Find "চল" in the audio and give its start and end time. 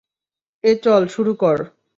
0.83-1.01